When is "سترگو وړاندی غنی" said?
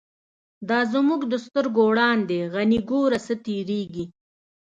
1.45-2.79